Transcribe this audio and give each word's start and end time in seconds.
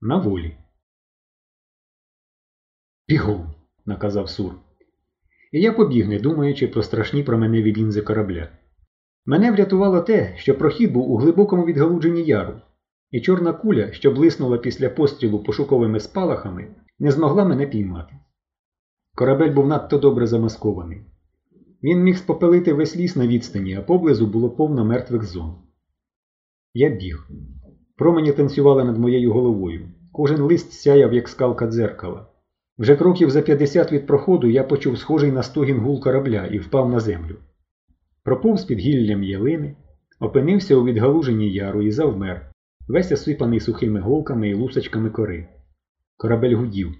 на 0.00 0.16
волі. 0.16 0.56
Бігом, 3.08 3.54
наказав 3.86 4.28
Сур. 4.28 4.54
І 5.52 5.60
я 5.60 5.72
побіг, 5.72 6.08
не 6.08 6.18
думаючи 6.18 6.68
про 6.68 6.82
страшні 6.82 7.22
променеві 7.22 7.74
лінзи 7.74 8.02
корабля. 8.02 8.48
Мене 9.26 9.52
врятувало 9.52 10.00
те, 10.00 10.34
що 10.36 10.58
прохід 10.58 10.92
був 10.92 11.10
у 11.10 11.16
глибокому 11.16 11.64
відгалудженні 11.64 12.22
яру, 12.22 12.60
і 13.10 13.20
чорна 13.20 13.52
куля, 13.52 13.92
що 13.92 14.10
блиснула 14.10 14.58
після 14.58 14.90
пострілу 14.90 15.44
пошуковими 15.44 16.00
спалахами, 16.00 16.74
не 16.98 17.10
змогла 17.10 17.44
мене 17.44 17.66
піймати. 17.66 18.14
Корабель 19.14 19.52
був 19.52 19.66
надто 19.66 19.98
добре 19.98 20.26
замаскований. 20.26 21.06
Він 21.82 22.02
міг 22.02 22.16
спопелити 22.16 22.72
весь 22.72 22.96
ліс 22.96 23.16
на 23.16 23.26
відстані, 23.26 23.74
а 23.74 23.82
поблизу 23.82 24.26
було 24.26 24.50
повно 24.50 24.84
мертвих 24.84 25.24
зон. 25.24 25.62
Я 26.74 26.88
біг. 26.88 27.28
Промені 28.00 28.32
танцювали 28.32 28.84
над 28.84 28.98
моєю 28.98 29.32
головою. 29.32 29.88
Кожен 30.12 30.40
лист 30.40 30.72
сяяв, 30.72 31.12
як 31.12 31.28
скалка 31.28 31.66
дзеркала. 31.66 32.26
Вже 32.78 32.96
кроків 32.96 33.30
за 33.30 33.42
50 33.42 33.92
від 33.92 34.06
проходу 34.06 34.46
я 34.46 34.64
почув 34.64 34.98
схожий 34.98 35.32
на 35.32 35.42
стогін 35.42 35.78
гул 35.78 36.02
корабля 36.02 36.46
і 36.46 36.58
впав 36.58 36.90
на 36.90 37.00
землю. 37.00 37.36
Проповз 38.22 38.64
під 38.64 38.78
гіллям 38.78 39.22
ялини, 39.22 39.76
опинився 40.20 40.76
у 40.76 40.84
відгалуженні 40.84 41.52
яру 41.52 41.82
і 41.82 41.90
завмер, 41.90 42.52
весь 42.88 43.12
осипаний 43.12 43.60
сухими 43.60 44.00
голками 44.00 44.48
і 44.48 44.54
лусочками 44.54 45.10
кори. 45.10 45.48
Корабель 46.16 46.56
гудів. 46.56 46.94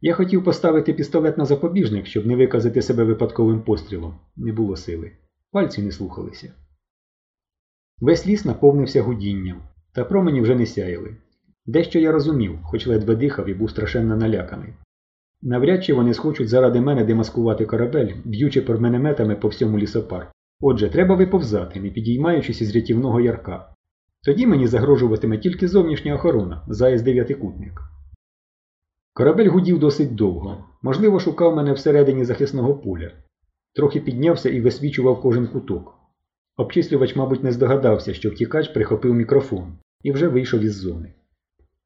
Я 0.00 0.14
хотів 0.14 0.44
поставити 0.44 0.92
пістолет 0.92 1.38
на 1.38 1.44
запобіжник, 1.44 2.06
щоб 2.06 2.26
не 2.26 2.36
виказати 2.36 2.82
себе 2.82 3.04
випадковим 3.04 3.62
пострілом. 3.62 4.14
Не 4.36 4.52
було 4.52 4.76
сили. 4.76 5.12
Пальці 5.50 5.82
не 5.82 5.90
слухалися. 5.90 6.52
Весь 7.98 8.26
ліс 8.26 8.44
наповнився 8.44 9.02
гудінням, 9.02 9.62
та 9.94 10.04
промені 10.04 10.40
вже 10.40 10.54
не 10.54 10.66
сяяли. 10.66 11.16
Дещо 11.66 11.98
я 11.98 12.12
розумів, 12.12 12.58
хоч 12.62 12.86
ледве 12.86 13.16
дихав 13.16 13.48
і 13.48 13.54
був 13.54 13.70
страшенно 13.70 14.16
наляканий. 14.16 14.74
Навряд 15.42 15.84
чи 15.84 15.94
вони 15.94 16.14
схочуть 16.14 16.48
заради 16.48 16.80
мене 16.80 17.04
демаскувати 17.04 17.66
корабель, 17.66 18.12
б'ючи 18.24 18.62
перменеметами 18.62 19.36
по 19.36 19.48
всьому 19.48 19.78
лісопарку. 19.78 20.32
Отже, 20.60 20.88
треба 20.88 21.14
виповзати, 21.14 21.80
не 21.80 21.90
підіймаючись 21.90 22.60
із 22.60 22.76
рятівного 22.76 23.20
ярка. 23.20 23.68
Тоді 24.24 24.46
мені 24.46 24.66
загрожуватиме 24.66 25.38
тільки 25.38 25.68
зовнішня 25.68 26.14
охорона, 26.14 26.64
заяць 26.68 27.02
дев'ятикутник. 27.02 27.80
Корабель 29.12 29.48
гудів 29.48 29.78
досить 29.78 30.14
довго, 30.14 30.64
можливо, 30.82 31.20
шукав 31.20 31.56
мене 31.56 31.72
всередині 31.72 32.24
захисного 32.24 32.74
поля. 32.74 33.10
Трохи 33.74 34.00
піднявся 34.00 34.50
і 34.50 34.60
висвічував 34.60 35.20
кожен 35.20 35.46
куток. 35.46 35.94
Обчислювач, 36.56 37.16
мабуть, 37.16 37.44
не 37.44 37.52
здогадався, 37.52 38.14
що 38.14 38.30
втікач 38.30 38.68
прихопив 38.68 39.14
мікрофон 39.14 39.78
і 40.04 40.12
вже 40.12 40.28
вийшов 40.28 40.60
із 40.60 40.76
зони. 40.76 41.12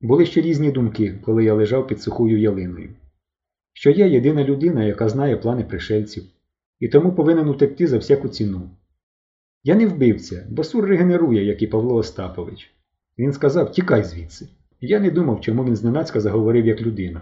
Були 0.00 0.26
ще 0.26 0.40
різні 0.40 0.70
думки, 0.70 1.18
коли 1.22 1.44
я 1.44 1.54
лежав 1.54 1.86
під 1.86 2.02
сухою 2.02 2.40
ялиною. 2.40 2.90
Що 3.72 3.90
я 3.90 4.06
єдина 4.06 4.44
людина, 4.44 4.84
яка 4.84 5.08
знає 5.08 5.36
плани 5.36 5.64
пришельців, 5.64 6.24
і 6.80 6.88
тому 6.88 7.12
повинен 7.12 7.48
утекти 7.48 7.86
за 7.86 7.98
всяку 7.98 8.28
ціну. 8.28 8.70
Я 9.64 9.74
не 9.74 9.86
вбивця, 9.86 10.46
бо 10.50 10.64
сур 10.64 10.84
регенерує, 10.84 11.44
як 11.44 11.62
і 11.62 11.66
Павло 11.66 11.94
Остапович. 11.94 12.74
Він 13.18 13.32
сказав 13.32 13.72
тікай 13.72 14.04
звідси. 14.04 14.48
Я 14.80 15.00
не 15.00 15.10
думав, 15.10 15.40
чому 15.40 15.64
він 15.64 15.76
зненацька 15.76 16.20
заговорив 16.20 16.66
як 16.66 16.80
людина. 16.80 17.20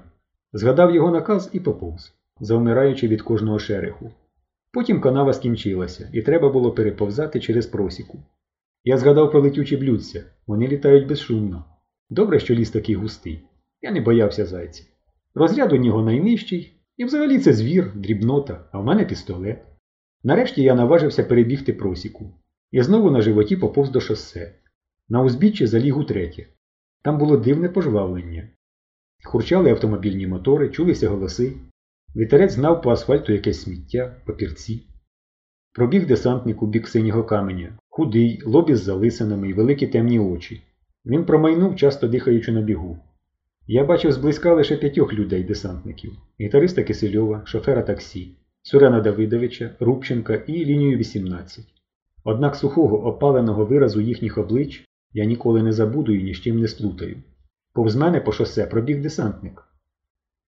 Згадав 0.53 0.95
його 0.95 1.11
наказ 1.11 1.51
і 1.53 1.61
поповз, 1.61 2.13
завмираючи 2.41 3.09
від 3.09 3.23
кожного 3.23 3.59
шереху. 3.59 4.11
Потім 4.71 5.01
канава 5.01 5.33
скінчилася, 5.33 6.11
і 6.13 6.23
треба 6.23 6.49
було 6.49 6.73
переповзати 6.73 7.41
через 7.41 7.67
просіку. 7.67 8.19
Я 8.89 8.99
згадав 8.99 9.31
про 9.31 9.41
летючі 9.41 9.77
блюдця, 9.77 10.25
вони 10.47 10.69
літають 10.69 11.07
безшумно. 11.09 11.65
Добре, 12.11 12.41
що 12.41 12.55
ліс 12.55 12.71
такий 12.71 12.95
густий. 12.95 13.43
Я 13.83 13.91
не 13.91 14.01
боявся 14.01 14.47
зайця. 14.47 14.85
Розряд 15.35 15.73
у 15.73 15.77
нього 15.77 16.03
найнижчий, 16.03 16.81
і 16.97 17.05
взагалі 17.05 17.39
це 17.39 17.53
звір, 17.53 17.93
дрібнота, 17.95 18.69
а 18.73 18.79
в 18.79 18.85
мене 18.85 19.05
пістолет. 19.05 19.67
Нарешті 20.25 20.63
я 20.63 20.75
наважився 20.75 21.25
перебігти 21.25 21.73
просіку. 21.73 22.35
І 22.71 22.83
знову 22.83 23.11
на 23.11 23.21
животі 23.21 23.57
поповз 23.57 23.91
до 23.91 24.01
шосе. 24.01 24.55
На 25.09 25.23
узбіччі 25.23 25.67
заліг 25.67 25.99
утретє. 25.99 26.47
Там 27.03 27.19
було 27.19 27.37
дивне 27.37 27.69
пожвавлення. 27.69 28.49
Хурчали 29.25 29.71
автомобільні 29.71 30.27
мотори, 30.27 30.69
чулися 30.69 31.09
голоси. 31.09 31.53
Вітерець 32.17 32.53
знав 32.53 32.83
по 32.83 32.91
асфальту 32.91 33.33
якесь 33.33 33.63
сміття, 33.63 34.17
папірці. 34.27 34.87
Пробіг 35.73 36.07
десантник 36.07 36.63
у 36.63 36.67
бік 36.67 36.89
синього 36.89 37.25
каменя, 37.25 37.79
худий, 37.97 38.43
лоб 38.47 38.71
із 38.71 38.83
залисинами 38.83 39.49
і 39.49 39.53
великі 39.53 39.87
темні 39.87 40.19
очі. 40.19 40.63
Він 41.07 41.25
промайнув, 41.25 41.77
часто 41.77 42.09
дихаючи 42.09 42.53
на 42.53 42.61
бігу. 42.61 42.99
Я 43.67 43.85
бачив 43.85 44.13
зблизька 44.13 44.55
лише 44.55 44.77
п'ятьох 44.77 45.13
людей-десантників 45.13 46.13
гітариста 46.41 46.83
Кисельова, 46.83 47.43
шофера 47.45 47.83
таксі, 47.83 48.37
Сурена 48.63 49.01
Давидовича, 49.01 49.71
Рубченка 49.81 50.35
і 50.35 50.65
лінію 50.65 50.97
18. 50.97 51.65
Однак 52.25 52.57
сухого 52.57 53.07
опаленого 53.07 53.65
виразу 53.65 54.01
їхніх 54.01 54.39
облич 54.39 54.85
я 55.13 55.25
ніколи 55.25 55.63
не 55.63 55.73
забуду 55.73 56.15
і 56.15 56.23
ні 56.23 56.35
з 56.35 56.41
чим 56.41 56.61
не 56.61 56.69
сплутаю. 56.69 57.17
Повз 57.73 57.97
мене 57.97 58.21
по 58.21 58.33
шосе 58.33 58.67
пробіг 58.67 59.03
десантник. 59.03 59.65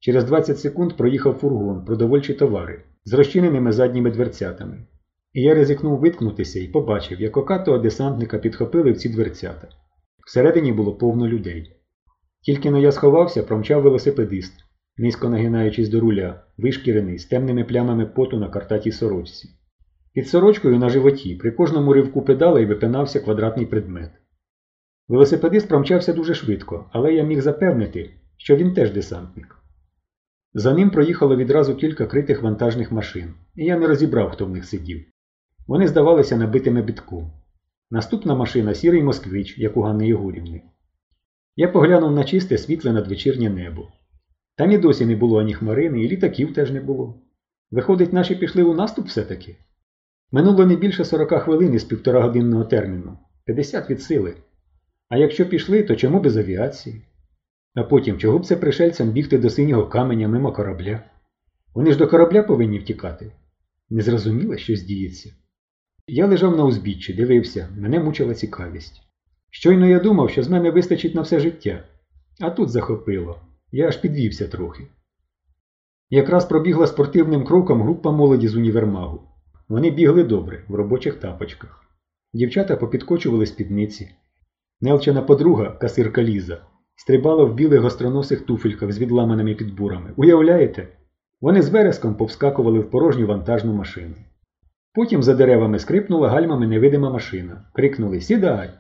Через 0.00 0.24
20 0.24 0.58
секунд 0.58 0.96
проїхав 0.96 1.34
фургон, 1.34 1.84
продовольчі 1.84 2.34
товари 2.34 2.82
з 3.04 3.12
розчиненими 3.12 3.72
задніми 3.72 4.10
дверцятами. 4.10 4.78
Я 5.38 5.54
ризикнув 5.54 5.98
виткнутися 5.98 6.60
і 6.60 6.68
побачив, 6.68 7.20
як 7.20 7.36
окатого 7.36 7.78
десантника 7.78 8.38
підхопили 8.38 8.92
в 8.92 8.96
ці 8.96 9.08
дверцята. 9.08 9.68
Всередині 10.26 10.72
було 10.72 10.94
повно 10.94 11.28
людей. 11.28 11.76
Тільки 12.40 12.70
но 12.70 12.78
я 12.78 12.92
сховався, 12.92 13.42
промчав 13.42 13.82
велосипедист, 13.82 14.52
низько 14.96 15.28
нагинаючись 15.28 15.88
до 15.88 16.00
руля, 16.00 16.42
вишкірений, 16.58 17.18
з 17.18 17.26
темними 17.26 17.64
плямами 17.64 18.06
поту 18.06 18.36
на 18.38 18.48
картатій 18.48 18.92
сорочці. 18.92 19.48
Під 20.14 20.28
сорочкою 20.28 20.78
на 20.78 20.88
животі 20.88 21.34
при 21.34 21.50
кожному 21.50 21.92
ривку 21.92 22.22
педалей 22.22 22.66
випинався 22.66 23.20
квадратний 23.20 23.66
предмет. 23.66 24.10
Велосипедист 25.08 25.68
промчався 25.68 26.12
дуже 26.12 26.34
швидко, 26.34 26.90
але 26.92 27.14
я 27.14 27.22
міг 27.22 27.40
запевнити, 27.40 28.10
що 28.36 28.56
він 28.56 28.74
теж 28.74 28.90
десантник. 28.90 29.56
За 30.54 30.74
ним 30.74 30.90
проїхало 30.90 31.36
відразу 31.36 31.74
кілька 31.74 32.06
критих 32.06 32.42
вантажних 32.42 32.92
машин, 32.92 33.34
і 33.54 33.64
я 33.64 33.78
не 33.78 33.86
розібрав, 33.86 34.30
хто 34.30 34.46
в 34.46 34.50
них 34.50 34.64
сидів. 34.64 35.06
Вони 35.66 35.88
здавалися 35.88 36.36
набитими 36.36 36.82
бітком. 36.82 37.32
Наступна 37.90 38.34
машина 38.34 38.74
сірий 38.74 39.02
москвич, 39.02 39.58
як 39.58 39.76
у 39.76 39.80
Ганни 39.80 40.06
Єгорівни. 40.06 40.62
Я 41.56 41.68
поглянув 41.68 42.12
на 42.12 42.24
чисте 42.24 42.58
світле 42.58 42.92
надвечірнє 42.92 43.50
небо. 43.50 43.88
Там 44.56 44.72
і 44.72 44.78
досі 44.78 45.06
не 45.06 45.16
було 45.16 45.40
ані 45.40 45.54
хмарини, 45.54 46.02
і 46.02 46.08
літаків 46.08 46.54
теж 46.54 46.70
не 46.70 46.80
було. 46.80 47.22
Виходить, 47.70 48.12
наші 48.12 48.34
пішли 48.34 48.62
у 48.62 48.74
наступ 48.74 49.06
все-таки. 49.06 49.56
Минуло 50.32 50.66
не 50.66 50.76
більше 50.76 51.04
40 51.04 51.42
хвилин 51.42 51.74
із 51.74 51.84
півторагодинного 51.84 52.64
терміну, 52.64 53.18
50 53.44 53.90
від 53.90 54.02
сили. 54.02 54.34
А 55.08 55.16
якщо 55.16 55.48
пішли, 55.48 55.82
то 55.82 55.96
чому 55.96 56.20
без 56.20 56.36
авіації? 56.36 57.02
А 57.74 57.82
потім, 57.82 58.18
чого 58.18 58.38
б 58.38 58.46
це 58.46 58.56
пришельцям 58.56 59.10
бігти 59.10 59.38
до 59.38 59.50
синього 59.50 59.86
каменя 59.86 60.28
мимо 60.28 60.52
корабля? 60.52 61.02
Вони 61.74 61.92
ж 61.92 61.98
до 61.98 62.08
корабля 62.08 62.42
повинні 62.42 62.78
втікати. 62.78 63.32
Незрозуміло, 63.90 64.56
що 64.56 64.76
здіється. 64.76 65.30
Я 66.08 66.26
лежав 66.26 66.56
на 66.56 66.64
узбіччі, 66.64 67.14
дивився, 67.14 67.68
мене 67.78 68.00
мучила 68.00 68.34
цікавість. 68.34 69.02
Щойно 69.50 69.86
я 69.86 70.00
думав, 70.00 70.30
що 70.30 70.42
з 70.42 70.48
мене 70.48 70.70
вистачить 70.70 71.14
на 71.14 71.20
все 71.20 71.40
життя, 71.40 71.84
а 72.40 72.50
тут 72.50 72.70
захопило. 72.70 73.40
Я 73.72 73.88
аж 73.88 73.96
підвівся 73.96 74.48
трохи. 74.48 74.86
Якраз 76.10 76.44
пробігла 76.44 76.86
спортивним 76.86 77.44
кроком 77.44 77.82
група 77.82 78.10
молоді 78.10 78.48
з 78.48 78.56
універмагу. 78.56 79.20
Вони 79.68 79.90
бігли 79.90 80.24
добре, 80.24 80.64
в 80.68 80.74
робочих 80.74 81.14
тапочках. 81.14 81.84
Дівчата 82.32 82.76
попідкочували 82.76 83.46
спідниці. 83.46 84.10
Нелчана 84.80 85.22
подруга, 85.22 85.70
касирка 85.70 86.22
Ліза, 86.22 86.60
стрибала 86.96 87.44
в 87.44 87.54
білих 87.54 87.80
гостроносих 87.80 88.40
туфельках 88.40 88.92
з 88.92 88.98
відламаними 88.98 89.54
підбурами. 89.54 90.12
Уявляєте? 90.16 90.88
Вони 91.40 91.62
з 91.62 91.68
вереском 91.68 92.14
повскакували 92.14 92.78
в 92.78 92.90
порожню 92.90 93.26
вантажну 93.26 93.72
машину. 93.72 94.14
Потім 94.96 95.22
за 95.22 95.34
деревами 95.34 95.78
скрипнула 95.78 96.28
гальмами 96.28 96.66
невидима 96.66 97.10
машина. 97.10 97.64
Крикнули 97.72 98.20
Сідай! 98.20 98.70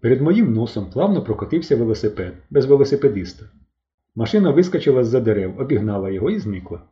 Перед 0.00 0.20
моїм 0.20 0.52
носом 0.52 0.90
плавно 0.90 1.24
прокотився 1.24 1.76
велосипед, 1.76 2.34
без 2.50 2.66
велосипедиста. 2.66 3.44
Машина 4.14 4.50
вискочила 4.50 5.04
з-за 5.04 5.20
дерев, 5.20 5.60
обігнала 5.60 6.10
його 6.10 6.30
і 6.30 6.38
зникла. 6.38 6.82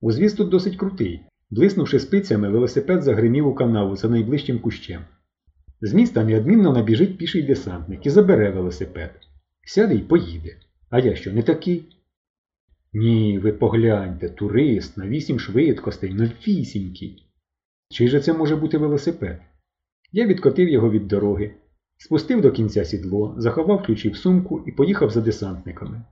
Узвіз 0.00 0.32
тут 0.32 0.48
досить 0.48 0.76
крутий. 0.76 1.20
Блиснувши 1.50 1.98
спицями, 1.98 2.48
велосипед 2.48 3.02
загримів 3.02 3.46
у 3.46 3.54
канаву 3.54 3.96
за 3.96 4.08
найближчим 4.08 4.58
кущем. 4.58 5.02
З 5.80 5.94
міста 5.94 6.24
неодмінно 6.24 6.72
набіжить 6.72 7.18
піший 7.18 7.42
десантник 7.42 8.06
і 8.06 8.10
забере 8.10 8.50
велосипед. 8.50 9.10
Сяде 9.64 9.94
й 9.94 10.00
поїде. 10.00 10.56
А 10.90 10.98
я 10.98 11.14
що, 11.14 11.32
не 11.32 11.42
такий? 11.42 11.96
Ні, 12.92 13.38
ви 13.38 13.52
погляньте, 13.52 14.28
турист 14.28 14.96
на 14.96 15.06
вісім 15.06 15.38
швидкостей, 15.38 16.14
новісінький. 16.14 17.29
Чий 17.90 18.08
же 18.08 18.20
це 18.20 18.32
може 18.32 18.56
бути 18.56 18.78
велосипед? 18.78 19.40
Я 20.12 20.26
відкотив 20.26 20.68
його 20.68 20.90
від 20.90 21.08
дороги. 21.08 21.54
Спустив 21.98 22.40
до 22.40 22.52
кінця 22.52 22.84
сідло, 22.84 23.34
заховав 23.38 23.82
ключі 23.82 24.08
в 24.08 24.16
сумку 24.16 24.64
і 24.66 24.72
поїхав 24.72 25.10
за 25.10 25.20
десантниками. 25.20 26.02